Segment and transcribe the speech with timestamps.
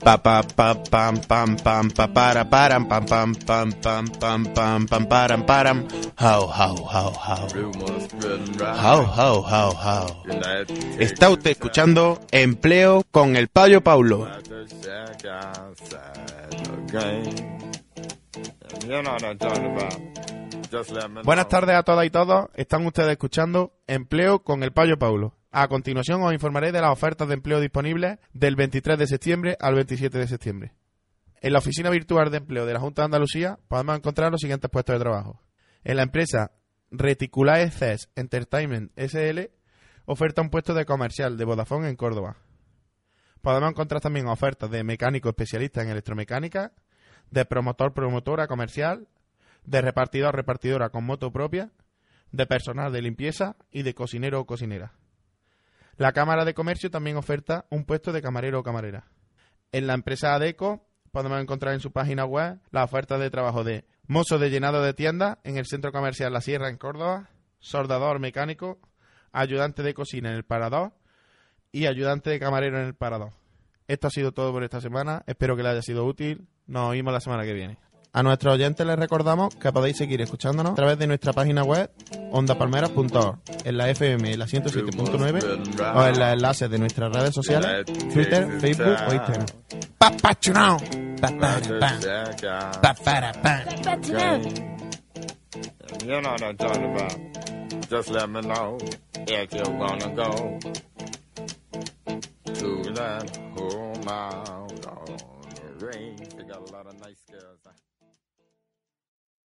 [0.00, 4.86] Pa pa pa pam pam pam pa para param pam pam pam pam pam pam
[4.86, 5.86] pam param param.
[10.98, 14.26] Está usted escuchando Empleo con el Payo Paulo.
[21.24, 22.48] Buenas tardes a todas y todos.
[22.54, 25.39] Están ustedes escuchando Empleo con el Payo Paulo.
[25.52, 29.74] A continuación os informaré de las ofertas de empleo disponibles del 23 de septiembre al
[29.74, 30.74] 27 de septiembre.
[31.40, 34.70] En la oficina virtual de empleo de la Junta de Andalucía podemos encontrar los siguientes
[34.70, 35.42] puestos de trabajo.
[35.82, 36.52] En la empresa
[36.92, 39.50] Reticulae CES Entertainment SL
[40.04, 42.36] oferta un puesto de comercial de Vodafone en Córdoba.
[43.42, 46.74] Podemos encontrar también ofertas de mecánico especialista en electromecánica,
[47.32, 49.08] de promotor promotora comercial,
[49.64, 51.72] de repartidor repartidora con moto propia,
[52.30, 54.92] de personal de limpieza y de cocinero o cocinera.
[56.00, 59.04] La Cámara de Comercio también oferta un puesto de camarero o camarera.
[59.70, 63.84] En la empresa ADECO podemos encontrar en su página web la oferta de trabajo de
[64.06, 68.80] mozo de llenado de tienda en el Centro Comercial La Sierra en Córdoba, soldador mecánico,
[69.30, 70.94] ayudante de cocina en el Parador
[71.70, 73.34] y ayudante de camarero en el Parador.
[73.86, 75.22] Esto ha sido todo por esta semana.
[75.26, 76.48] Espero que les haya sido útil.
[76.66, 77.76] Nos oímos la semana que viene.
[78.12, 81.90] A nuestros oyentes les recordamos que podéis seguir escuchándonos a través de nuestra página web
[82.32, 88.60] ondapalmeras.org, en la FM la 107.9 o en los enlaces de nuestras redes sociales, Twitter,
[88.60, 89.46] Facebook o Instagram.
[89.98, 90.78] ¡Papachunao!
[96.02, 97.12] You know what I'm talking about.
[97.90, 98.78] Just let me know
[106.50, 106.94] got a lot of